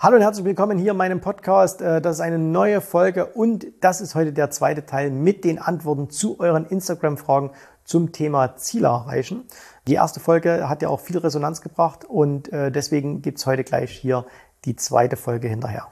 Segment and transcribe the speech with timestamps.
[0.00, 1.82] Hallo und herzlich willkommen hier in meinem Podcast.
[1.82, 5.58] Äh, das ist eine neue Folge und das ist heute der zweite Teil mit den
[5.58, 7.50] Antworten zu euren Instagram-Fragen
[7.82, 9.42] zum Thema Ziele erreichen.
[9.88, 13.90] Die erste Folge hat ja auch viel Resonanz gebracht und äh, deswegen gibt's heute gleich
[13.90, 14.24] hier
[14.66, 15.88] die zweite Folge hinterher.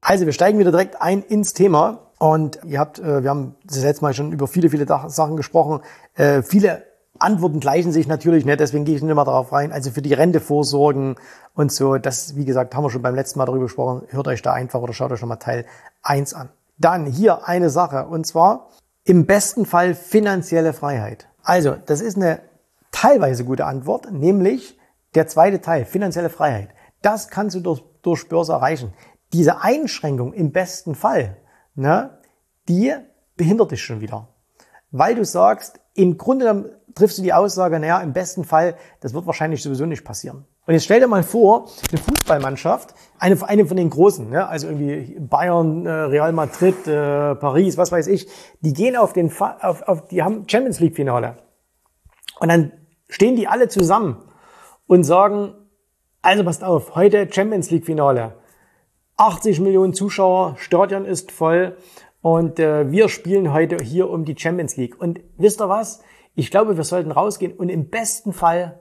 [0.00, 2.05] Also wir steigen wieder direkt ein ins Thema.
[2.18, 5.80] Und ihr habt, äh, wir haben das letzte Mal schon über viele, viele Sachen gesprochen.
[6.14, 6.84] Äh, viele
[7.18, 9.72] Antworten gleichen sich natürlich nicht, deswegen gehe ich nicht mehr darauf rein.
[9.72, 11.16] Also für die Rente vorsorgen
[11.54, 14.02] und so, das, wie gesagt, haben wir schon beim letzten Mal darüber gesprochen.
[14.08, 15.66] Hört euch da einfach oder schaut euch schon mal Teil
[16.02, 16.50] 1 an.
[16.78, 18.68] Dann hier eine Sache, und zwar
[19.04, 21.28] im besten Fall finanzielle Freiheit.
[21.42, 22.40] Also, das ist eine
[22.90, 24.78] teilweise gute Antwort, nämlich
[25.14, 26.70] der zweite Teil, finanzielle Freiheit.
[27.02, 28.92] Das kannst du durch, durch Börse erreichen.
[29.32, 31.36] Diese Einschränkung im besten Fall,
[31.76, 32.18] ne,
[32.68, 32.92] die
[33.36, 34.28] behindert dich schon wieder.
[34.90, 39.26] Weil du sagst, im Grunde triffst du die Aussage, naja, im besten Fall, das wird
[39.26, 40.46] wahrscheinlich sowieso nicht passieren.
[40.66, 44.66] Und jetzt stell dir mal vor, eine Fußballmannschaft, eine, eine von den Großen, ne, also
[44.66, 48.28] irgendwie Bayern, äh, Real Madrid, äh, Paris, was weiß ich,
[48.60, 51.36] die gehen auf den, auf, auf, die haben Champions League Finale.
[52.40, 52.72] Und dann
[53.08, 54.22] stehen die alle zusammen
[54.86, 55.54] und sagen,
[56.22, 58.34] also passt auf, heute Champions League Finale.
[59.16, 61.76] 80 Millionen Zuschauer, Stadion ist voll
[62.20, 65.00] und äh, wir spielen heute hier um die Champions League.
[65.00, 66.02] Und wisst ihr was?
[66.34, 68.80] Ich glaube, wir sollten rausgehen und im besten Fall,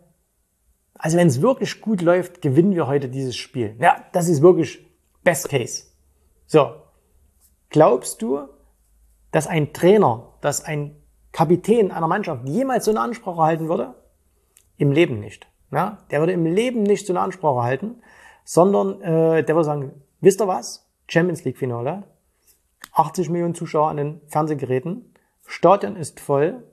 [0.95, 3.77] also wenn es wirklich gut läuft, gewinnen wir heute dieses Spiel.
[3.79, 4.85] Ja, das ist wirklich
[5.23, 5.85] Best Case.
[6.47, 6.71] So,
[7.69, 8.49] glaubst du,
[9.31, 10.97] dass ein Trainer, dass ein
[11.31, 13.95] Kapitän einer Mannschaft jemals so eine Ansprache halten würde?
[14.77, 15.47] Im Leben nicht.
[15.71, 15.99] Ja?
[16.11, 18.01] Der würde im Leben nicht so eine Ansprache halten,
[18.43, 20.83] sondern äh, der würde sagen, Wisst ihr was?
[21.07, 22.01] Champions League Finale.
[22.93, 25.13] 80 Millionen Zuschauer an den Fernsehgeräten.
[25.45, 26.63] Stadion ist voll.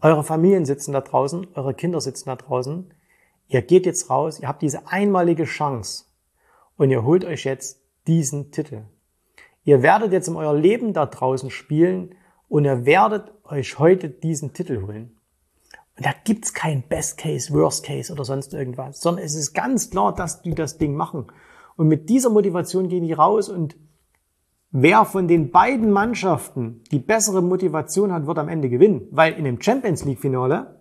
[0.00, 1.48] Eure Familien sitzen da draußen.
[1.54, 2.94] Eure Kinder sitzen da draußen.
[3.48, 4.38] Ihr geht jetzt raus.
[4.38, 6.04] Ihr habt diese einmalige Chance.
[6.76, 8.82] Und ihr holt euch jetzt diesen Titel.
[9.64, 12.14] Ihr werdet jetzt in euer Leben da draußen spielen
[12.48, 15.18] und ihr werdet euch heute diesen Titel holen.
[15.96, 19.90] Und da gibt's kein Best Case, Worst Case oder sonst irgendwas, sondern es ist ganz
[19.90, 21.26] klar, dass die das Ding machen.
[21.82, 23.74] Und mit dieser Motivation gehen die raus und
[24.70, 29.08] wer von den beiden Mannschaften die bessere Motivation hat, wird am Ende gewinnen.
[29.10, 30.78] Weil in dem Champions League Finale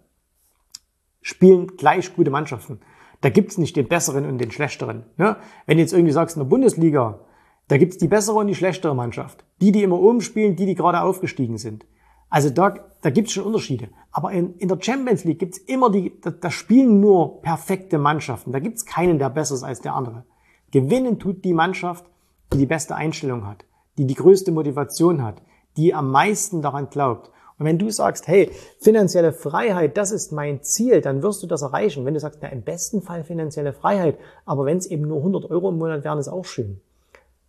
[1.23, 2.81] spielen gleich gute Mannschaften.
[3.21, 5.05] Da gibt's nicht den besseren und den schlechteren.
[5.17, 5.37] Ne?
[5.65, 7.21] Wenn du jetzt irgendwie sagst, in der Bundesliga,
[7.67, 9.43] da gibt's die bessere und die schlechtere Mannschaft.
[9.59, 11.83] Die, die immer oben spielen, die, die gerade aufgestiegen sind.
[12.29, 13.89] Also da, da gibt's schon Unterschiede.
[14.11, 18.51] Aber in, in der Champions League gibt's immer die, da, da spielen nur perfekte Mannschaften.
[18.51, 20.25] Da gibt's keinen, der besser ist als der andere.
[20.71, 22.05] Gewinnen tut die Mannschaft,
[22.53, 23.65] die die beste Einstellung hat,
[23.97, 25.41] die die größte Motivation hat,
[25.77, 27.29] die am meisten daran glaubt.
[27.59, 28.49] Und wenn du sagst, hey,
[28.79, 32.05] finanzielle Freiheit, das ist mein Ziel, dann wirst du das erreichen.
[32.05, 35.51] Wenn du sagst, na, im besten Fall finanzielle Freiheit, aber wenn es eben nur 100
[35.51, 36.81] Euro im Monat wären, ist auch schön.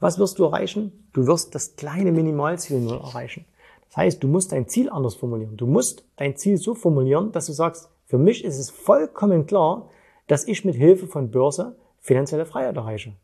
[0.01, 1.07] Was wirst du erreichen?
[1.13, 3.47] Du wirst das kleine Minimalziel nur erreichen.
[3.89, 5.57] Das heißt, du musst dein Ziel anders formulieren.
[5.57, 9.89] Du musst dein Ziel so formulieren, dass du sagst, für mich ist es vollkommen klar,
[10.27, 13.15] dass ich mit Hilfe von Börse finanzielle Freiheit erreiche.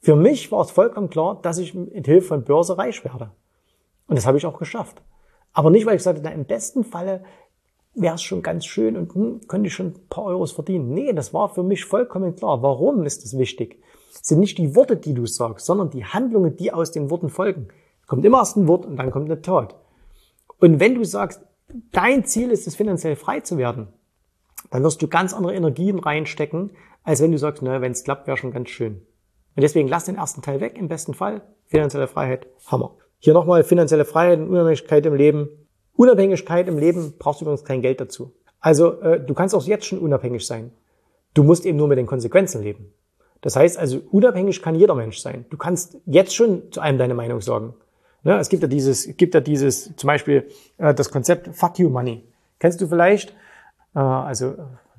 [0.00, 3.32] Für mich war es vollkommen klar, dass ich mit Hilfe von Börse reich werde.
[4.06, 5.02] Und das habe ich auch geschafft.
[5.52, 7.24] Aber nicht, weil ich sagte, na, im besten Falle
[7.94, 10.94] wäre es schon ganz schön und hm, könnte ich schon ein paar Euros verdienen.
[10.94, 12.62] Nee, das war für mich vollkommen klar.
[12.62, 13.82] Warum ist das wichtig?
[14.12, 17.28] Es sind nicht die Worte, die du sagst, sondern die Handlungen, die aus den Worten
[17.28, 17.68] folgen.
[18.06, 19.74] Kommt immer erst ein Wort und dann kommt eine Tat.
[20.60, 21.42] Und wenn du sagst,
[21.92, 23.88] dein Ziel ist es, finanziell frei zu werden,
[24.70, 26.70] dann wirst du ganz andere Energien reinstecken,
[27.02, 29.02] als wenn du sagst, naja, wenn es klappt, wäre schon ganz schön.
[29.56, 31.42] Und deswegen lass den ersten Teil weg, im besten Fall.
[31.66, 32.96] Finanzielle Freiheit, Hammer.
[33.18, 35.48] Hier nochmal finanzielle Freiheit und Unabhängigkeit im Leben.
[35.94, 38.32] Unabhängigkeit im Leben brauchst du übrigens kein Geld dazu.
[38.60, 40.70] Also äh, du kannst auch jetzt schon unabhängig sein.
[41.34, 42.92] Du musst eben nur mit den Konsequenzen leben.
[43.40, 45.44] Das heißt also, unabhängig kann jeder Mensch sein.
[45.50, 47.74] Du kannst jetzt schon zu einem deine Meinung sagen.
[48.22, 48.38] Ne?
[48.38, 51.88] Es gibt ja dieses, es gibt ja dieses, zum Beispiel äh, das Konzept Fuck You
[51.88, 52.24] Money.
[52.58, 53.34] Kennst du vielleicht?
[53.98, 54.54] Äh, also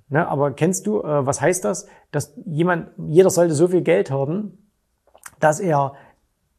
[0.09, 1.87] Ne, aber kennst du, äh, was heißt das?
[2.11, 4.71] Dass jemand, jeder sollte so viel Geld haben,
[5.39, 5.93] dass er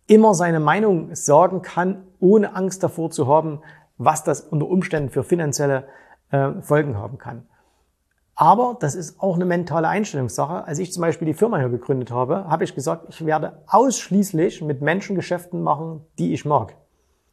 [0.07, 3.61] immer seine Meinung sagen kann, ohne Angst davor zu haben,
[3.99, 5.89] was das unter Umständen für finanzielle
[6.31, 7.47] äh, Folgen haben kann.
[8.37, 10.65] Aber das ist auch eine mentale Einstellungssache.
[10.65, 14.63] Als ich zum Beispiel die Firma hier gegründet habe, habe ich gesagt, ich werde ausschließlich
[14.63, 16.77] mit Menschen Geschäften machen, die ich mag.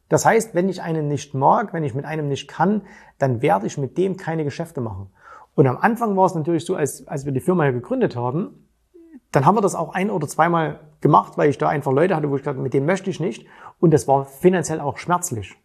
[0.09, 2.83] Das heißt, wenn ich einen nicht mag, wenn ich mit einem nicht kann,
[3.18, 5.09] dann werde ich mit dem keine Geschäfte machen.
[5.56, 8.68] Und am Anfang war es natürlich so, als, als wir die Firma gegründet haben,
[9.31, 12.30] dann haben wir das auch ein oder zweimal gemacht, weil ich da einfach Leute hatte,
[12.30, 13.45] wo ich gesagt mit dem möchte ich nicht.
[13.80, 15.56] Und das war finanziell auch schmerzlich.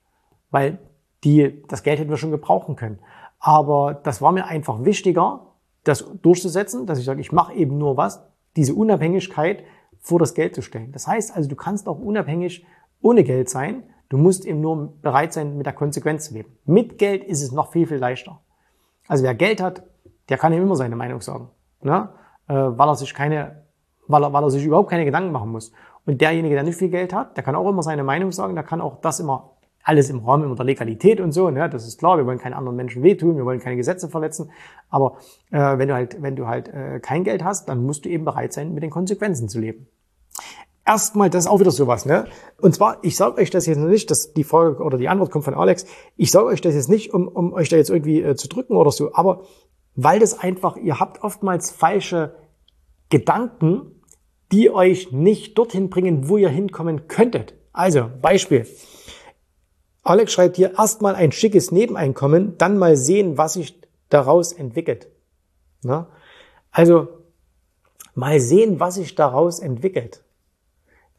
[0.51, 0.79] Weil
[1.25, 2.99] die, das Geld hätten wir schon gebrauchen können.
[3.39, 5.47] Aber das war mir einfach wichtiger,
[5.85, 8.23] das durchzusetzen, dass ich sage, ich mache eben nur was,
[8.57, 9.65] diese Unabhängigkeit
[10.01, 10.93] vor das Geld zu stellen.
[10.93, 12.67] Das heißt also, du kannst auch unabhängig
[13.01, 13.85] ohne Geld sein.
[14.13, 16.55] Du musst eben nur bereit sein, mit der Konsequenz zu leben.
[16.67, 18.43] Mit Geld ist es noch viel, viel leichter.
[19.09, 19.85] Also wer Geld hat,
[20.29, 21.49] der kann ihm immer seine Meinung sagen.
[21.81, 22.11] Ne?
[22.47, 23.63] Äh, weil er sich keine,
[24.09, 25.73] weil er, weil er sich überhaupt keine Gedanken machen muss.
[26.05, 28.65] Und derjenige, der nicht viel Geld hat, der kann auch immer seine Meinung sagen, der
[28.65, 31.71] kann auch das immer alles im Rahmen immer der Legalität und so, ne?
[31.71, 34.53] das ist klar, wir wollen keinen anderen Menschen wehtun, wir wollen keine Gesetze verletzen,
[34.91, 35.17] aber
[35.51, 38.25] äh, wenn du halt, wenn du halt äh, kein Geld hast, dann musst du eben
[38.25, 39.89] bereit sein, mit den Konsequenzen zu leben.
[40.85, 42.25] Erstmal, das ist auch wieder sowas, ne?
[42.61, 45.45] Und zwar, ich sage euch das jetzt nicht, dass die Frage oder die Antwort kommt
[45.45, 45.87] von Alex.
[46.17, 48.75] Ich sage euch das jetzt nicht, um, um euch da jetzt irgendwie äh, zu drücken
[48.75, 49.43] oder so, aber
[49.95, 52.35] weil das einfach, ihr habt oftmals falsche
[53.11, 54.03] Gedanken,
[54.51, 57.55] die euch nicht dorthin bringen, wo ihr hinkommen könntet.
[57.73, 58.67] Also, Beispiel.
[60.03, 65.09] Alex schreibt hier erstmal ein schickes Nebeneinkommen, dann mal sehen, was sich daraus entwickelt.
[65.83, 66.09] Na?
[66.71, 67.09] Also
[68.15, 70.25] mal sehen, was sich daraus entwickelt.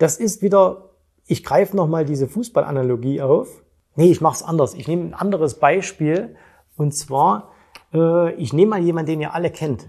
[0.03, 0.89] Das ist wieder,
[1.27, 3.63] ich greife nochmal diese Fußballanalogie auf.
[3.95, 4.73] Nee, ich mache es anders.
[4.73, 6.35] Ich nehme ein anderes Beispiel.
[6.75, 7.53] Und zwar,
[7.93, 9.87] äh, ich nehme mal jemanden, den ihr alle kennt.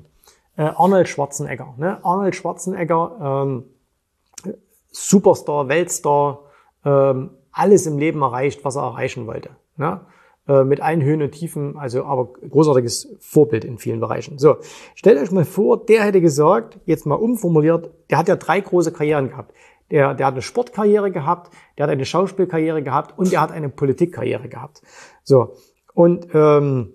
[0.56, 1.74] Äh, Arnold Schwarzenegger.
[1.78, 1.98] Ne?
[2.04, 4.54] Arnold Schwarzenegger, ähm,
[4.92, 6.42] Superstar, Weltstar,
[6.84, 9.50] ähm, alles im Leben erreicht, was er erreichen wollte.
[9.76, 10.00] Ne?
[10.46, 14.38] Äh, mit allen Höhen und Tiefen, also aber großartiges Vorbild in vielen Bereichen.
[14.38, 14.58] So,
[14.94, 18.92] stellt euch mal vor, der hätte gesagt, jetzt mal umformuliert, der hat ja drei große
[18.92, 19.54] Karrieren gehabt.
[19.90, 23.68] Der, der hat eine Sportkarriere gehabt, der hat eine Schauspielkarriere gehabt und der hat eine
[23.68, 24.82] Politikkarriere gehabt.
[25.22, 25.56] So,
[25.92, 26.92] und ähm,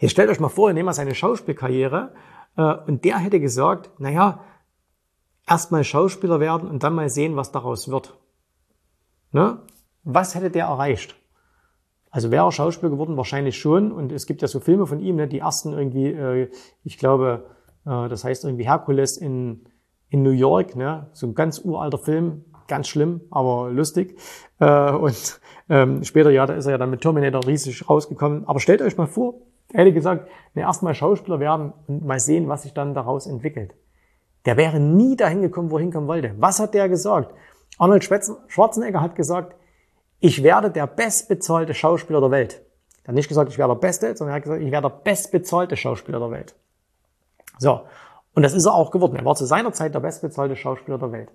[0.00, 2.14] jetzt stellt euch mal vor, ihr nehmt mal seine Schauspielkarriere
[2.56, 4.40] äh, und der hätte gesagt, naja,
[5.46, 8.18] erstmal Schauspieler werden und dann mal sehen, was daraus wird.
[9.32, 9.60] Ne?
[10.06, 11.16] was hätte der erreicht?
[12.10, 13.16] Also wäre er Schauspieler geworden?
[13.16, 13.92] Wahrscheinlich schon.
[13.92, 16.50] Und es gibt ja so Filme von ihm, ne, die ersten irgendwie, äh,
[16.84, 17.44] ich glaube,
[17.84, 19.68] äh, das heißt irgendwie Herkules in,
[20.08, 21.08] in New York, ne?
[21.12, 24.18] so ein ganz uralter Film, ganz schlimm, aber lustig.
[24.60, 28.46] Äh, und ähm, später, ja, da ist er ja dann mit Terminator riesig rausgekommen.
[28.46, 29.34] Aber stellt euch mal vor,
[29.72, 33.74] hätte gesagt, ne, erstmal Schauspieler werden und mal sehen, was sich dann daraus entwickelt.
[34.44, 36.34] Der wäre nie dahin gekommen, wo er hinkommen wollte.
[36.38, 37.34] Was hat der gesagt?
[37.78, 39.56] Arnold Schwarzenegger hat gesagt,
[40.20, 42.62] ich werde der bestbezahlte Schauspieler der Welt.
[43.04, 44.96] Er hat nicht gesagt, ich werde der Beste, sondern er hat gesagt, ich werde der
[44.96, 46.54] bestbezahlte Schauspieler der Welt.
[47.58, 47.82] So.
[48.36, 49.16] Und das ist er auch geworden.
[49.16, 51.30] Er war zu seiner Zeit der bestbezahlte Schauspieler der Welt.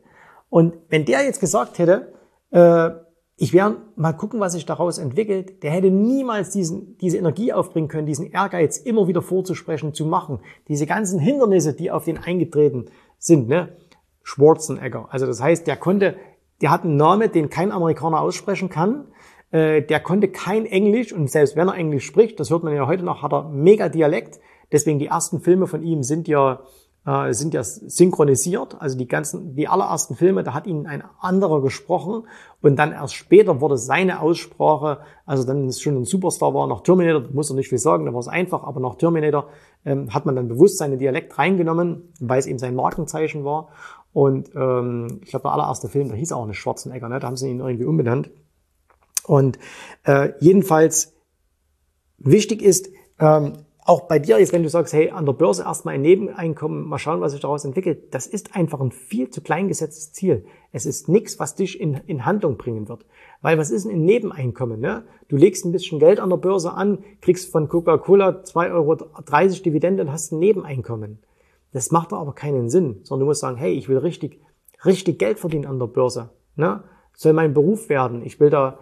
[0.50, 2.14] Und wenn der jetzt gesagt hätte,
[2.52, 2.92] äh,
[3.36, 7.90] ich werde mal gucken, was sich daraus entwickelt, der hätte niemals diesen, diese Energie aufbringen
[7.90, 10.40] können, diesen Ehrgeiz immer wieder vorzusprechen, zu machen.
[10.70, 12.86] Diese ganzen Hindernisse, die auf den eingetreten
[13.18, 13.76] sind, ne?
[14.24, 15.08] Schwarzenegger.
[15.10, 16.16] Also das heißt, der konnte
[16.62, 19.08] der hat einen Namen, den kein Amerikaner aussprechen kann.
[19.52, 22.88] Äh, der konnte kein Englisch und selbst wenn er Englisch spricht, das hört man ja
[22.88, 24.40] heute noch, hat er mega Dialekt.
[24.72, 26.62] Deswegen die ersten Filme von ihm sind ja
[27.06, 28.80] äh, sind ja synchronisiert.
[28.80, 32.28] Also die ganzen, die allerersten Filme, da hat ihn ein anderer gesprochen
[32.62, 36.82] und dann erst später wurde seine Aussprache, also dann ist schon ein Superstar war, nach
[36.82, 39.50] Terminator, muss er nicht viel sagen, da war es einfach, aber nach Terminator
[39.86, 43.70] ähm, hat man dann bewusst seinen Dialekt reingenommen, weil es eben sein Markenzeichen war.
[44.14, 47.20] Und ähm, ich glaube, der allererste Film, der hieß auch nicht Schwarzenegger, ne?
[47.20, 48.30] da haben sie ihn irgendwie umbenannt.
[49.26, 49.58] Und
[50.04, 51.14] äh, jedenfalls
[52.18, 52.90] wichtig ist,
[53.20, 53.54] ähm,
[53.92, 56.98] auch bei dir jetzt, wenn du sagst, hey, an der Börse erstmal ein Nebeneinkommen, mal
[56.98, 60.46] schauen, was sich daraus entwickelt, das ist einfach ein viel zu klein gesetztes Ziel.
[60.72, 63.06] Es ist nichts, was dich in, in Handlung bringen wird.
[63.42, 64.80] Weil was ist ein Nebeneinkommen?
[64.80, 65.04] Ne?
[65.28, 68.96] Du legst ein bisschen Geld an der Börse an, kriegst von Coca-Cola 2,30 Euro
[69.66, 71.20] Dividende und hast ein Nebeneinkommen.
[71.74, 74.40] Das macht aber keinen Sinn, sondern du musst sagen, hey, ich will richtig,
[74.86, 76.30] richtig Geld verdienen an der Börse.
[76.56, 76.82] Ne?
[77.14, 78.22] Soll mein Beruf werden.
[78.26, 78.80] Ich will da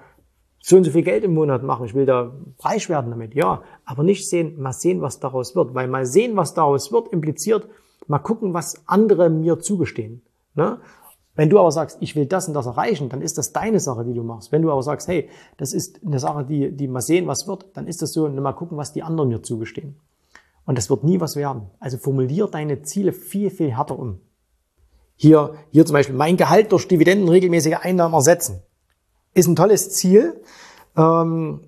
[0.61, 1.85] so und so viel Geld im Monat machen.
[1.85, 3.33] Ich will da reich werden damit.
[3.33, 5.73] Ja, aber nicht sehen, mal sehen, was daraus wird.
[5.73, 7.67] Weil mal sehen, was daraus wird, impliziert,
[8.07, 10.21] mal gucken, was andere mir zugestehen.
[10.55, 10.79] Ne?
[11.35, 14.03] Wenn du aber sagst, ich will das und das erreichen, dann ist das deine Sache,
[14.03, 14.51] die du machst.
[14.51, 17.67] Wenn du aber sagst, hey, das ist eine Sache, die, die mal sehen, was wird,
[17.75, 19.95] dann ist das so, mal gucken, was die anderen mir zugestehen.
[20.65, 21.69] Und das wird nie was werden.
[21.79, 24.19] Also formulier deine Ziele viel, viel härter um.
[25.15, 28.61] Hier, hier zum Beispiel mein Gehalt durch Dividenden regelmäßige Einnahmen ersetzen.
[29.39, 30.41] Ist ein tolles Ziel.
[30.97, 31.61] Ähm,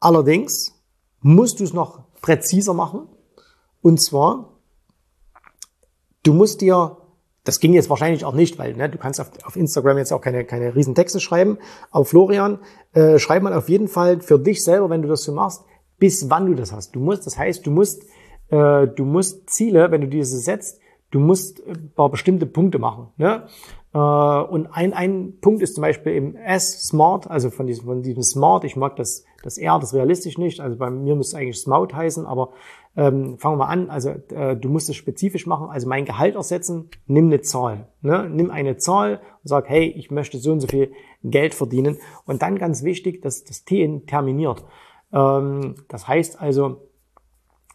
[0.00, 0.82] allerdings
[1.20, 3.06] musst du es noch präziser machen.
[3.82, 4.58] Und zwar,
[6.24, 6.96] du musst dir,
[7.44, 10.20] das ging jetzt wahrscheinlich auch nicht, weil ne, du kannst auf, auf Instagram jetzt auch
[10.20, 11.56] keine, keine riesen Texte schreiben.
[11.92, 12.58] Aber Florian,
[12.94, 15.62] äh, schreib mal auf jeden Fall für dich selber, wenn du das so machst,
[16.00, 16.96] bis wann du das hast.
[16.96, 18.02] Du musst, das heißt, du musst,
[18.48, 20.80] äh, du musst Ziele, wenn du diese setzt,
[21.12, 23.08] du musst ein paar bestimmte Punkte machen.
[23.16, 23.46] Ne?
[23.94, 28.02] Äh, und ein, ein Punkt ist zum Beispiel eben S, Smart, also von diesem, von
[28.02, 30.60] diesem Smart, ich mag das Das R, das realistisch nicht.
[30.60, 32.50] Also bei mir müsste es eigentlich Smout heißen, aber
[32.96, 33.90] ähm, fangen wir an.
[33.90, 35.68] Also äh, du musst es spezifisch machen.
[35.68, 37.88] Also mein Gehalt ersetzen, nimm eine Zahl.
[38.00, 38.28] Ne?
[38.30, 40.92] Nimm eine Zahl und sag, hey, ich möchte so und so viel
[41.22, 41.98] Geld verdienen.
[42.24, 44.64] Und dann ganz wichtig, dass das T terminiert.
[45.12, 46.88] Ähm, das heißt also,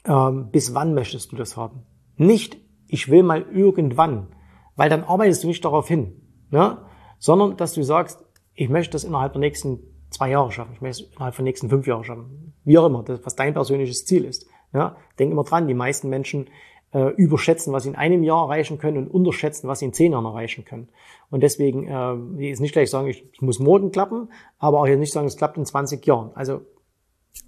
[0.06, 1.84] ähm, bis wann möchtest du das haben?
[2.16, 4.28] Nicht, ich will mal irgendwann,
[4.76, 6.78] weil dann arbeitest du nicht darauf hin, ne?
[7.20, 9.80] sondern dass du sagst, ich möchte das innerhalb der nächsten
[10.10, 13.04] zwei Jahre schaffen, ich möchte es innerhalb der nächsten fünf Jahre schaffen, wie auch immer,
[13.04, 14.48] das, was dein persönliches Ziel ist.
[14.74, 14.96] Ja?
[15.20, 16.50] Denk immer dran, die meisten Menschen
[16.94, 20.14] äh, überschätzen, was sie in einem Jahr erreichen können und unterschätzen, was sie in zehn
[20.14, 20.90] Jahren erreichen können.
[21.30, 25.00] Und deswegen äh, ist nicht gleich sagen, ich, ich muss morgen klappen, aber auch jetzt
[25.00, 26.32] nicht sagen, es klappt in 20 Jahren.
[26.36, 26.62] Also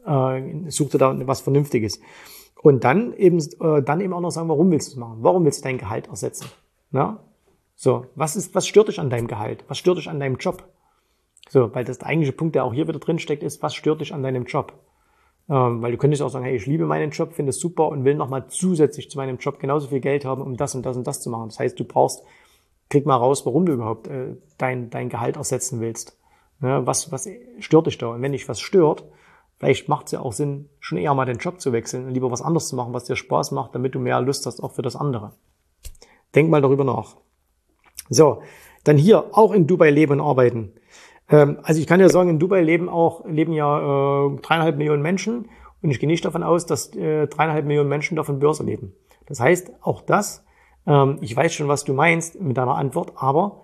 [0.06, 2.00] äh, such dir da was Vernünftiges.
[2.62, 5.18] Und dann eben, äh, dann eben auch noch sagen, warum willst du es machen?
[5.22, 6.48] Warum willst du dein Gehalt ersetzen?
[6.92, 7.20] Na?
[7.76, 9.64] So, was ist, was stört dich an deinem Gehalt?
[9.70, 10.64] Was stört dich an deinem Job?
[11.48, 14.02] So, weil das der eigentliche Punkt, der auch hier wieder drin steckt, ist, was stört
[14.02, 14.74] dich an deinem Job?
[15.50, 18.04] Ähm, weil du könntest auch sagen, hey, ich liebe meinen Job, finde es super und
[18.04, 21.08] will nochmal zusätzlich zu meinem Job genauso viel Geld haben, um das und das und
[21.08, 21.48] das zu machen.
[21.48, 22.24] Das heißt, du brauchst,
[22.90, 26.18] krieg mal raus, warum du überhaupt äh, dein, dein Gehalt ersetzen willst.
[26.62, 28.08] Ja, was, was stört dich da?
[28.08, 29.06] Und wenn dich was stört,
[29.60, 32.32] Vielleicht macht es ja auch Sinn, schon eher mal den Job zu wechseln und lieber
[32.32, 34.82] was anderes zu machen, was dir Spaß macht, damit du mehr Lust hast auch für
[34.82, 35.34] das andere.
[36.34, 37.18] Denk mal darüber nach.
[38.10, 38.42] So,
[38.86, 40.74] dann hier auch in Dubai leben und arbeiten.
[41.30, 45.02] Ähm, also ich kann ja sagen, in Dubai leben auch leben ja äh, dreieinhalb Millionen
[45.02, 45.50] Menschen
[45.82, 48.94] und ich gehe nicht davon aus, dass äh, dreieinhalb Millionen Menschen davon Börse leben.
[49.26, 50.46] Das heißt, auch das,
[50.88, 53.64] ähm, ich weiß schon, was du meinst mit deiner Antwort, aber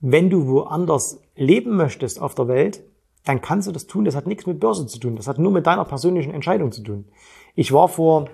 [0.00, 2.84] wenn du woanders leben möchtest auf der Welt,
[3.24, 4.04] dann kannst du das tun.
[4.04, 5.16] Das hat nichts mit Börse zu tun.
[5.16, 7.04] Das hat nur mit deiner persönlichen Entscheidung zu tun.
[7.54, 8.26] Ich war vor,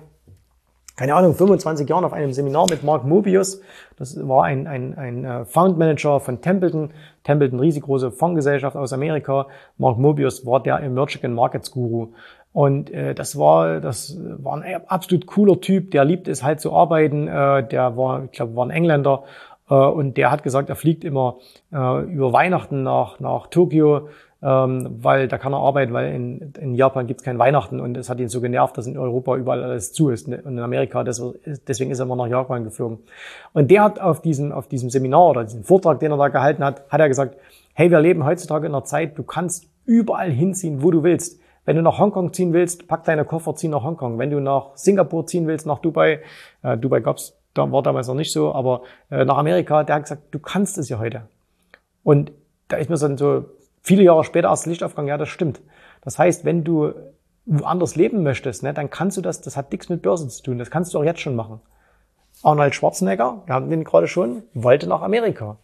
[0.97, 3.61] keine Ahnung, 25 Jahren auf einem Seminar mit Mark Mobius.
[3.97, 6.91] Das war ein, ein, ein äh, Found Manager von Templeton.
[7.25, 9.49] Templeton, riesengroße Fondsgesellschaft aus Amerika.
[9.77, 12.13] Mark Mobius war der Emerging Markets Guru.
[12.53, 16.73] Und äh, das war das war ein absolut cooler Typ, der liebt es halt zu
[16.73, 17.29] arbeiten.
[17.29, 19.25] Äh, der war, ich glaube, war ein Engländer
[19.69, 21.37] äh, und der hat gesagt, er fliegt immer
[21.73, 24.09] äh, über Weihnachten nach nach Tokio
[24.41, 27.97] ähm, weil da kann er arbeiten, weil in, in Japan gibt es kein Weihnachten und
[27.97, 31.03] es hat ihn so genervt, dass in Europa überall alles zu ist und in Amerika,
[31.03, 32.99] deswegen ist er immer nach Japan geflogen.
[33.53, 36.65] Und der hat auf diesem, auf diesem Seminar oder diesem Vortrag, den er da gehalten
[36.65, 37.37] hat, hat er gesagt,
[37.75, 41.41] hey, wir leben heutzutage in einer Zeit, du kannst überall hinziehen, wo du willst.
[41.65, 44.19] Wenn du nach Hongkong ziehen willst, pack deine Koffer, zieh nach Hongkong.
[44.19, 46.21] Wenn du nach Singapur ziehen willst, nach Dubai,
[46.63, 50.05] äh, Dubai gab's, da war damals noch nicht so, aber äh, nach Amerika, der hat
[50.05, 51.23] gesagt, du kannst es ja heute.
[52.05, 52.33] Und
[52.69, 53.45] da ist mir dann so
[53.89, 55.63] viele Jahre später erst Lichtaufgang, ja, das stimmt.
[56.03, 56.93] Das heißt, wenn du
[57.47, 60.59] woanders leben möchtest, ne, dann kannst du das, das hat nichts mit Börse zu tun,
[60.59, 61.61] das kannst du auch jetzt schon machen.
[62.43, 65.57] Arnold Schwarzenegger, wir haben den gerade schon, wollte nach Amerika.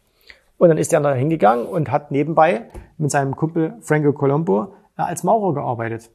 [0.57, 2.63] Und dann ist er da hingegangen und hat nebenbei
[2.97, 6.11] mit seinem Kumpel Franco Colombo äh, als Maurer gearbeitet.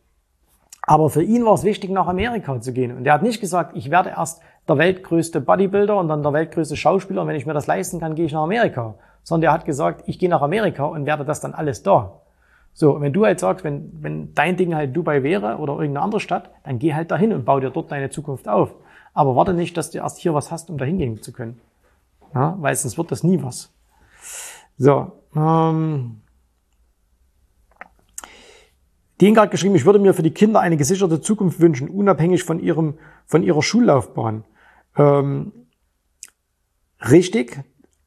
[0.81, 2.97] Aber für ihn war es wichtig, nach Amerika zu gehen.
[2.97, 6.75] Und er hat nicht gesagt, ich werde erst der weltgrößte Bodybuilder und dann der weltgrößte
[6.75, 9.65] Schauspieler und wenn ich mir das leisten kann, gehe ich nach Amerika sondern er hat
[9.65, 12.21] gesagt, ich gehe nach Amerika und werde das dann alles da.
[12.73, 16.21] So, wenn du halt sagst, wenn, wenn dein Ding halt Dubai wäre oder irgendeine andere
[16.21, 18.73] Stadt, dann geh halt dahin und bau dir dort deine Zukunft auf.
[19.13, 21.59] Aber warte nicht, dass du erst hier was hast, um dahin gehen zu können.
[22.33, 23.73] Ja, weil sonst wird das nie was.
[24.77, 26.21] So, ähm,
[29.19, 32.59] den gerade geschrieben, ich würde mir für die Kinder eine gesicherte Zukunft wünschen, unabhängig von
[32.59, 34.45] ihrem, von ihrer Schullaufbahn.
[34.95, 35.51] Ähm,
[37.09, 37.61] richtig,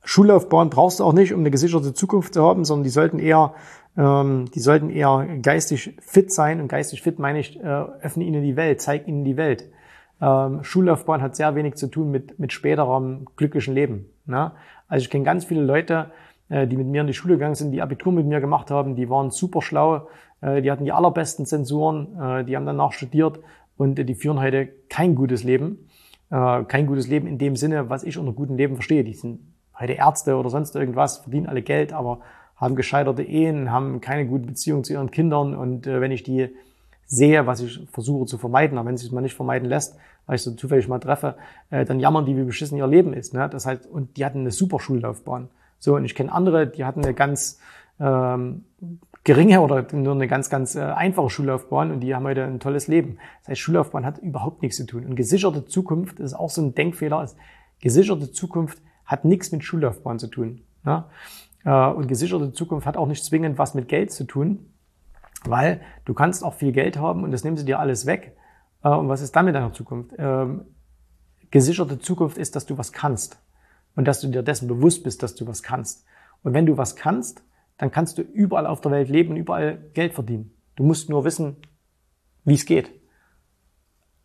[0.05, 3.55] Schullaufbahn brauchst du auch nicht, um eine gesicherte Zukunft zu haben, sondern die sollten eher,
[3.97, 6.61] ähm, die sollten eher geistig fit sein.
[6.61, 9.71] Und geistig fit meine ich, äh, öffne ihnen die Welt, zeig ihnen die Welt.
[10.21, 14.07] Ähm, Schullaufbahn hat sehr wenig zu tun mit, mit späterem glücklichen Leben.
[14.27, 14.53] Ne?
[14.89, 16.11] Also ich kenne ganz viele Leute,
[16.49, 18.97] äh, die mit mir in die Schule gegangen sind, die Abitur mit mir gemacht haben,
[18.97, 20.09] die waren super schlau,
[20.41, 23.41] äh, die hatten die allerbesten Zensuren, äh, die haben danach studiert
[23.77, 25.89] und äh, die führen heute kein gutes Leben.
[26.31, 29.05] Äh, kein gutes Leben in dem Sinne, was ich unter gutem Leben verstehe.
[29.05, 29.41] Die sind
[29.83, 32.21] heute Ärzte oder sonst irgendwas, verdienen alle Geld, aber
[32.57, 36.49] haben gescheiterte Ehen, haben keine gute Beziehung zu ihren Kindern und äh, wenn ich die
[37.07, 39.97] sehe, was ich versuche zu vermeiden, aber wenn es sich mal nicht vermeiden lässt,
[40.27, 41.35] weil ich so zufällig mal treffe,
[41.71, 43.35] äh, dann jammern die, wie beschissen ihr Leben ist.
[43.35, 43.49] Ne?
[43.51, 45.49] Das heißt, und die hatten eine super Schullaufbahn.
[45.79, 47.59] So, und ich kenne andere, die hatten eine ganz
[47.99, 48.65] ähm,
[49.25, 52.89] geringe oder nur eine ganz, ganz äh, einfache Schullaufbahn und die haben heute ein tolles
[52.89, 53.19] Leben.
[53.41, 55.05] Das heißt, Schullaufbahn hat überhaupt nichts zu tun.
[55.05, 57.23] Und gesicherte Zukunft ist auch so ein Denkfehler.
[57.23, 57.37] Ist,
[57.81, 60.63] gesicherte Zukunft hat nichts mit Schullaufbahn zu tun.
[60.85, 61.09] Ja?
[61.65, 64.71] Äh, und gesicherte Zukunft hat auch nicht zwingend was mit Geld zu tun,
[65.45, 68.37] weil du kannst auch viel Geld haben und das nimmst du dir alles weg.
[68.83, 70.15] Äh, und was ist dann mit deiner Zukunft?
[70.19, 70.63] Ähm,
[71.51, 73.39] gesicherte Zukunft ist, dass du was kannst
[73.95, 76.05] und dass du dir dessen bewusst bist, dass du was kannst.
[76.43, 77.43] Und wenn du was kannst,
[77.79, 80.55] dann kannst du überall auf der Welt leben und überall Geld verdienen.
[80.77, 81.57] Du musst nur wissen,
[82.45, 82.91] wie es geht.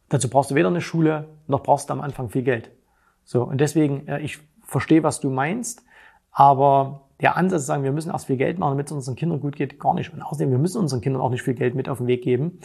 [0.10, 2.72] Dazu brauchst du weder eine Schule, noch brauchst du am Anfang viel Geld.
[3.26, 5.84] So, und deswegen, äh, ich verstehe, was du meinst,
[6.32, 9.40] aber der Ansatz zu sagen, wir müssen erst viel Geld machen, damit es unseren Kindern
[9.40, 10.14] gut geht, gar nicht.
[10.14, 12.60] Und außerdem, wir müssen unseren Kindern auch nicht viel Geld mit auf den Weg geben.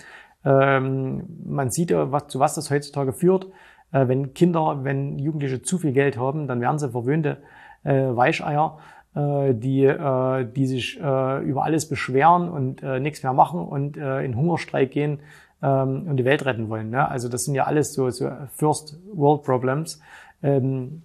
[0.44, 3.46] Ähm, man sieht ja, was, zu was das heutzutage führt.
[3.92, 7.38] Äh, wenn Kinder, wenn Jugendliche zu viel Geld haben, dann werden sie verwöhnte
[7.84, 8.78] äh, Weicheier,
[9.14, 13.96] äh, die, äh, die sich äh, über alles beschweren und äh, nichts mehr machen und
[13.96, 15.20] äh, in Hungerstreik gehen
[15.62, 16.90] ähm, und die Welt retten wollen.
[16.90, 17.08] Ne?
[17.08, 20.00] Also das sind ja alles so, so First World Problems.
[20.42, 21.02] Ähm,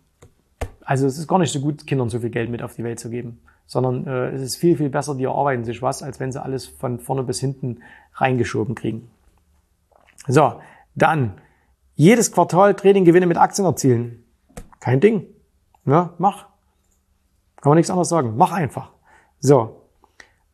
[0.88, 2.98] also es ist gar nicht so gut, Kindern so viel Geld mit auf die Welt
[2.98, 6.32] zu geben, sondern äh, es ist viel, viel besser, die erarbeiten sich was, als wenn
[6.32, 9.12] sie alles von vorne bis hinten reingeschoben kriegen.
[10.30, 10.62] So,
[10.96, 11.42] dann
[11.96, 14.24] jedes Quartal Trading Gewinne mit Aktien erzielen.
[14.80, 15.26] Kein Ding.
[15.84, 16.48] Ja, mach.
[17.58, 18.38] Kann man nichts anderes sagen.
[18.38, 18.92] Mach einfach.
[19.40, 19.82] So.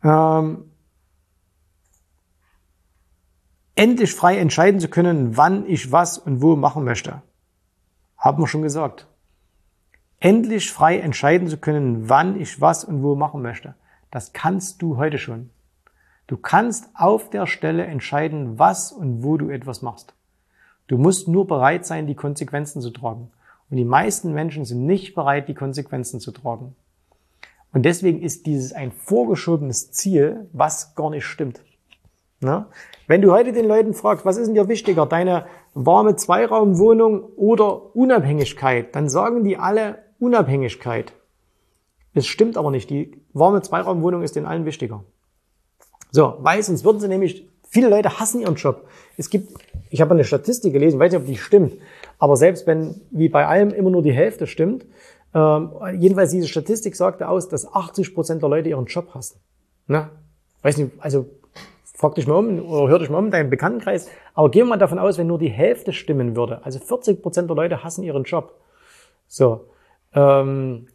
[0.04, 0.72] Ähm,
[3.76, 7.22] endlich frei entscheiden zu können, wann ich was und wo machen möchte.
[8.18, 9.08] Haben wir schon gesagt.
[10.24, 13.76] Endlich frei entscheiden zu können, wann ich was und wo machen möchte.
[14.10, 15.50] Das kannst du heute schon.
[16.28, 20.14] Du kannst auf der Stelle entscheiden, was und wo du etwas machst.
[20.88, 23.32] Du musst nur bereit sein, die Konsequenzen zu tragen.
[23.70, 26.74] Und die meisten Menschen sind nicht bereit, die Konsequenzen zu tragen.
[27.74, 31.60] Und deswegen ist dieses ein vorgeschobenes Ziel, was gar nicht stimmt.
[32.40, 32.68] Na?
[33.08, 37.94] Wenn du heute den Leuten fragst, was ist denn dir wichtiger, deine warme Zweiraumwohnung oder
[37.94, 41.14] Unabhängigkeit, dann sagen die alle Unabhängigkeit.
[42.14, 42.90] Es stimmt aber nicht.
[42.90, 45.04] Die warme Zweiraumwohnung ist den allen wichtiger.
[46.12, 48.88] So, weil sonst würden sie nämlich, viele Leute hassen ihren Job.
[49.18, 49.50] Es gibt
[49.94, 51.74] ich habe eine Statistik gelesen, weiß nicht, ob die stimmt,
[52.18, 54.88] aber selbst wenn wie bei allem immer nur die Hälfte stimmt,
[55.36, 59.40] ähm, jedenfalls diese Statistik sagte aus, dass 80 Prozent der Leute ihren Job hassen.
[59.86, 60.10] Ne?
[60.64, 61.28] Weiß nicht, also
[61.96, 64.10] frag dich mal um oder hör dich mal um deinen Bekanntenkreis.
[64.34, 67.48] Aber gehen wir mal davon aus, wenn nur die Hälfte stimmen würde, also 40 Prozent
[67.52, 68.60] der Leute hassen ihren Job.
[69.28, 69.68] So,
[70.16, 70.88] ähm,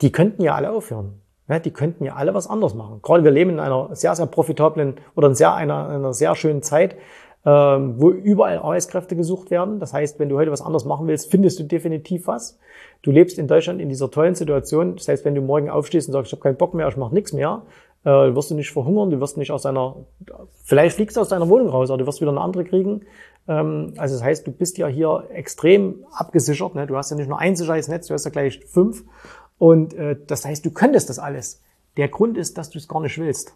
[0.00, 1.20] die könnten ja alle aufhören.
[1.48, 3.00] Ja, die könnten ja alle was anderes machen.
[3.02, 6.62] Gerade wir leben in einer sehr, sehr profitablen oder in sehr, einer, einer sehr schönen
[6.62, 6.96] Zeit,
[7.44, 9.78] ähm, wo überall Arbeitskräfte gesucht werden.
[9.78, 12.58] Das heißt, wenn du heute was anderes machen willst, findest du definitiv was.
[13.02, 14.96] Du lebst in Deutschland in dieser tollen Situation.
[14.96, 17.12] Das heißt, wenn du morgen aufstehst und sagst, ich habe keinen Bock mehr, ich mache
[17.12, 17.62] nichts mehr,
[18.04, 19.96] äh, wirst du nicht verhungern, du wirst nicht aus deiner,
[20.64, 23.02] vielleicht fliegst du aus deiner Wohnung raus, aber du wirst wieder eine andere kriegen.
[23.48, 26.74] Ähm, also das heißt, du bist ja hier extrem abgesichert.
[26.74, 26.86] Ne?
[26.86, 29.04] Du hast ja nicht nur ein sicheres Netz, du hast ja gleich fünf.
[29.58, 31.62] Und äh, das heißt, du könntest das alles.
[31.96, 33.54] Der Grund ist, dass du es gar nicht willst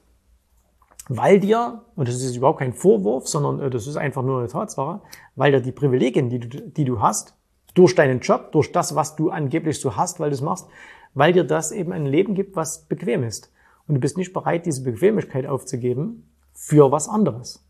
[1.09, 4.49] weil dir, und das ist überhaupt kein Vorwurf, sondern äh, das ist einfach nur eine
[4.49, 5.01] Tatsache,
[5.37, 7.35] weil dir die Privilegien, die du, die du hast,
[7.75, 10.69] durch deinen Job, durch das, was du angeblich so hast, weil du es machst,
[11.15, 13.53] weil dir das eben ein Leben gibt, was bequem ist.
[13.88, 17.64] Und du bist nicht bereit, diese Bequemlichkeit aufzugeben für was anderes.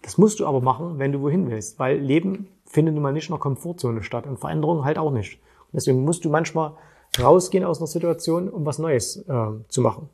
[0.00, 3.28] Das musst du aber machen, wenn du wohin willst, weil Leben findet nun mal nicht
[3.28, 5.34] in der Komfortzone statt und Veränderung halt auch nicht.
[5.34, 6.74] Und deswegen musst du manchmal
[7.20, 10.08] rausgehen aus einer Situation, um was Neues äh, zu machen.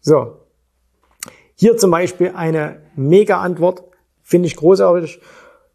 [0.00, 0.36] So,
[1.54, 3.82] hier zum Beispiel eine mega Antwort,
[4.22, 5.20] finde ich großartig.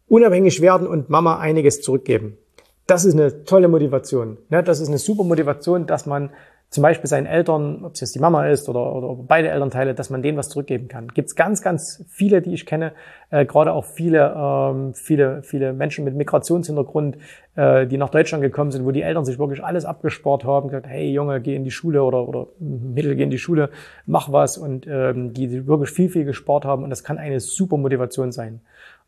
[0.06, 2.38] Unabhängig werden und Mama einiges zurückgeben.
[2.86, 4.38] Das ist eine tolle Motivation.
[4.48, 4.62] Ne?
[4.62, 6.30] Das ist eine super Motivation, dass man
[6.70, 10.10] zum Beispiel seinen Eltern, ob es jetzt die Mama ist oder, oder beide Elternteile, dass
[10.10, 11.06] man denen was zurückgeben kann.
[11.08, 12.92] Gibt es ganz, ganz viele, die ich kenne,
[13.30, 17.16] äh, gerade auch viele, ähm, viele, viele Menschen mit Migrationshintergrund,
[17.54, 20.88] äh, die nach Deutschland gekommen sind, wo die Eltern sich wirklich alles abgespart haben, gesagt,
[20.88, 23.70] hey Junge, geh in die Schule oder, oder Mittel, geh in die Schule,
[24.06, 27.76] mach was und ähm, die wirklich viel, viel gespart haben und das kann eine super
[27.76, 28.60] Motivation sein.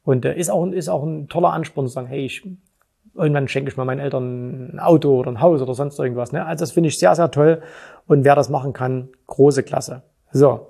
[0.04, 2.46] Und äh, ist, auch, ist auch ein toller Ansporn zu sagen, hey, ich
[3.16, 6.32] irgendwann schenke ich mal meinen Eltern ein Auto oder ein Haus oder sonst irgendwas.
[6.32, 6.44] Ne?
[6.44, 7.62] Also das finde ich sehr, sehr toll.
[8.06, 10.02] Und wer das machen kann, große Klasse.
[10.32, 10.68] So.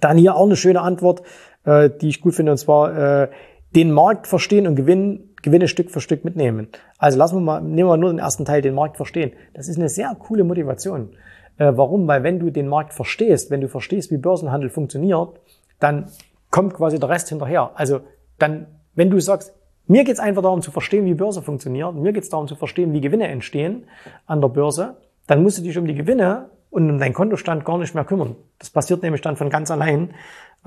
[0.00, 1.22] Dann hier auch eine schöne Antwort,
[1.64, 3.28] äh, die ich gut finde, und zwar äh,
[3.74, 6.68] den Markt verstehen und gewinnen, Gewinne Stück für Stück mitnehmen.
[6.96, 9.32] Also lassen wir mal, nehmen wir nur den ersten Teil, den Markt verstehen.
[9.52, 11.10] Das ist eine sehr coole Motivation.
[11.58, 12.08] Äh, warum?
[12.08, 15.38] Weil wenn du den Markt verstehst, wenn du verstehst, wie Börsenhandel funktioniert,
[15.80, 16.06] dann
[16.50, 17.72] kommt quasi der Rest hinterher.
[17.74, 18.00] Also
[18.38, 19.52] dann, wenn du sagst,
[19.86, 21.94] mir geht es einfach darum zu verstehen, wie Börse funktioniert.
[21.94, 23.84] Mir geht es darum zu verstehen, wie Gewinne entstehen
[24.26, 24.96] an der Börse.
[25.26, 28.36] Dann musst du dich um die Gewinne und um deinen Kontostand gar nicht mehr kümmern.
[28.58, 30.14] Das passiert nämlich dann von ganz allein.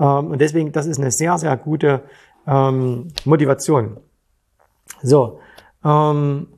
[0.00, 2.02] Ähm, und deswegen, das ist eine sehr, sehr gute
[2.46, 3.98] ähm, Motivation.
[5.02, 5.40] So,
[5.84, 6.48] ähm,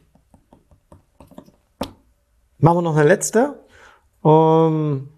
[2.58, 3.58] machen wir noch eine letzte.
[4.24, 5.08] Ähm,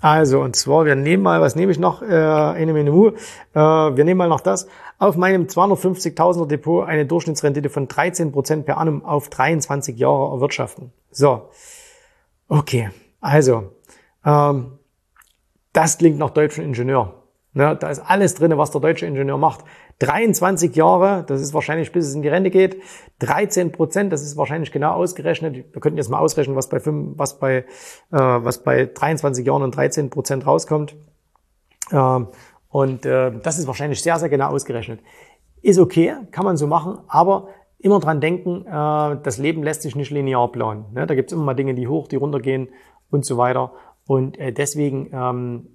[0.00, 2.02] also, und zwar, wir nehmen mal, was nehme ich noch?
[2.02, 3.16] Äh, eine Minute.
[3.54, 4.68] Äh, wir nehmen mal noch das.
[5.04, 10.94] Auf meinem 250.000er Depot eine Durchschnittsrendite von 13 Prozent per annum auf 23 Jahre erwirtschaften.
[11.10, 11.50] So.
[12.48, 12.88] Okay.
[13.20, 13.72] Also,
[14.24, 14.78] ähm,
[15.74, 17.22] das klingt nach deutschem Ingenieur.
[17.52, 19.66] Ne, da ist alles drin, was der deutsche Ingenieur macht.
[19.98, 22.80] 23 Jahre, das ist wahrscheinlich, bis es in die Rente geht.
[23.18, 25.54] 13 Prozent, das ist wahrscheinlich genau ausgerechnet.
[25.70, 27.64] Wir könnten jetzt mal ausrechnen, was bei, 5, was bei, äh,
[28.10, 30.96] was bei 23 Jahren und 13 Prozent rauskommt.
[31.92, 32.28] Ähm,
[32.74, 34.98] und äh, das ist wahrscheinlich sehr, sehr genau ausgerechnet.
[35.62, 37.46] Ist okay, kann man so machen, aber
[37.78, 40.86] immer dran denken, äh, das Leben lässt sich nicht linear planen.
[40.92, 41.06] Ne?
[41.06, 42.68] Da gibt es immer mal Dinge, die hoch, die runter gehen
[43.12, 43.74] und so weiter.
[44.08, 45.68] Und äh, deswegen ähm,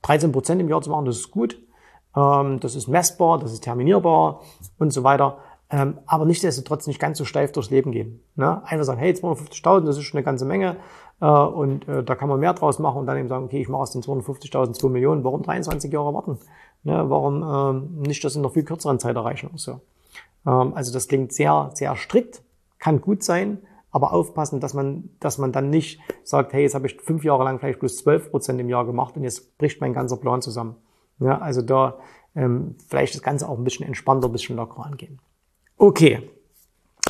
[0.00, 1.60] 13 Prozent im Jahr zu machen, das ist gut.
[2.16, 4.40] Ähm, das ist messbar, das ist terminierbar
[4.78, 5.36] und so weiter.
[5.68, 8.22] Ähm, aber nichtsdestotrotz nicht ganz so steif durchs Leben gehen.
[8.34, 8.62] Ne?
[8.64, 10.78] Einfach sagen, hey, 250.000, das ist schon eine ganze Menge
[11.26, 13.82] und äh, da kann man mehr draus machen und dann eben sagen, okay, ich mache
[13.82, 15.24] aus den 250.000 2 Millionen.
[15.24, 16.38] Warum 23 Jahre warten?
[16.82, 17.04] Ne?
[17.08, 19.50] Warum ähm, nicht das in einer viel kürzeren Zeit erreichen?
[20.46, 22.42] Ähm, also das klingt sehr, sehr strikt,
[22.78, 23.58] kann gut sein,
[23.90, 27.44] aber aufpassen, dass man, dass man dann nicht sagt, hey, jetzt habe ich fünf Jahre
[27.44, 30.76] lang vielleicht plus 12 Prozent im Jahr gemacht und jetzt bricht mein ganzer Plan zusammen.
[31.20, 31.98] Also da
[32.34, 35.20] ähm, vielleicht das Ganze auch ein bisschen entspannter, ein bisschen lockerer angehen.
[35.76, 36.28] Okay.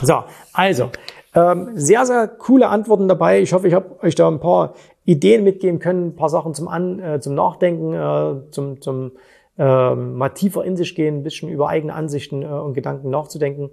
[0.03, 0.91] So, also
[1.35, 3.41] ähm, sehr, sehr coole Antworten dabei.
[3.41, 6.69] Ich hoffe, ich habe euch da ein paar Ideen mitgeben können, ein paar Sachen zum,
[6.69, 9.13] An, äh, zum Nachdenken, äh, zum, zum
[9.59, 13.71] äh, mal tiefer in sich gehen, ein bisschen über eigene Ansichten äh, und Gedanken nachzudenken.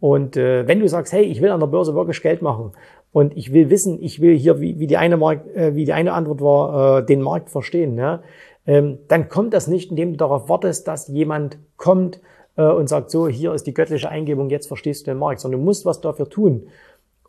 [0.00, 2.72] Und äh, wenn du sagst, hey, ich will an der Börse wirklich Geld machen
[3.12, 5.92] und ich will wissen, ich will hier, wie, wie, die, eine Markt, äh, wie die
[5.92, 8.20] eine Antwort war, äh, den Markt verstehen, ne?
[8.66, 12.20] ähm, dann kommt das nicht, indem du darauf wartest, dass jemand kommt
[12.56, 15.60] äh, und sagt, so, hier ist die göttliche Eingebung, jetzt verstehst du den Markt, sondern
[15.60, 16.68] du musst was dafür tun.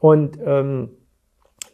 [0.03, 0.89] Und ähm,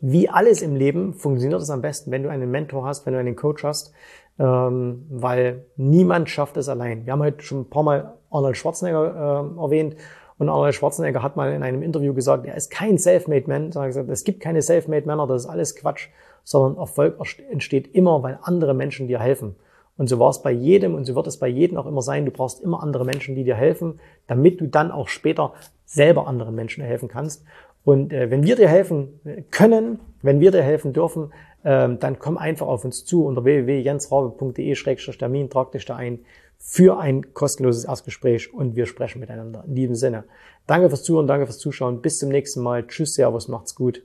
[0.02, 3.20] wie alles im Leben funktioniert es am besten, wenn du einen Mentor hast, wenn du
[3.20, 3.92] einen Coach hast,
[4.38, 7.08] ähm, weil niemand schafft es allein.
[7.08, 9.96] Wir haben heute schon ein paar Mal Arnold Schwarzenegger äh, erwähnt
[10.38, 13.72] und Arnold Schwarzenegger hat mal in einem Interview gesagt, er ist kein Selfmade Man.
[13.72, 16.10] Er hat gesagt, es gibt keine Selfmade Männer, das ist alles Quatsch,
[16.44, 17.18] sondern Erfolg
[17.50, 19.56] entsteht immer, weil andere Menschen dir helfen.
[19.98, 22.26] Und so war es bei jedem und so wird es bei jedem auch immer sein.
[22.26, 26.54] Du brauchst immer andere Menschen, die dir helfen, damit du dann auch später selber anderen
[26.54, 27.44] Menschen helfen kannst.
[27.84, 29.20] Und äh, wenn wir dir helfen
[29.52, 31.34] können, wenn wir dir helfen dürfen,
[31.66, 36.20] ähm, dann komm einfach auf uns zu unter www.jensraube.de-termin, trag dich da ein
[36.62, 39.64] für ein kostenloses Erstgespräch und wir sprechen miteinander.
[39.66, 40.26] In diesem Sinne,
[40.68, 42.02] danke fürs Zuhören, danke fürs Zuschauen.
[42.02, 42.86] Bis zum nächsten Mal.
[42.86, 44.04] Tschüss, Servus, macht's gut.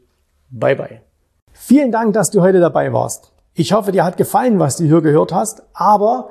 [0.50, 1.00] Bye, bye.
[1.52, 3.32] Vielen Dank, dass du heute dabei warst.
[3.54, 6.30] Ich hoffe, dir hat gefallen, was du hier gehört hast, aber